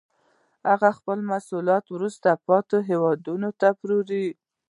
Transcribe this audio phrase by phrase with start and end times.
[0.69, 4.25] هغوی خپل محصولات په وروسته پاتې هېوادونو کې پلوري